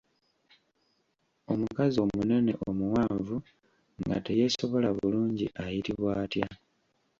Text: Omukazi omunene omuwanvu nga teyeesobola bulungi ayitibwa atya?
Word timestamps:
Omukazi 1.53 1.97
omunene 2.05 2.53
omuwanvu 2.67 3.35
nga 4.03 4.17
teyeesobola 4.25 4.89
bulungi 4.97 5.45
ayitibwa 5.63 6.11
atya? 6.23 6.47